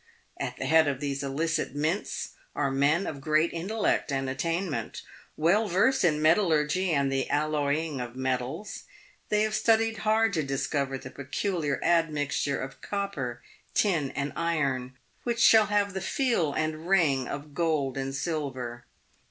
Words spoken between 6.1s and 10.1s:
metallurgy and the alloying of metals. They have studied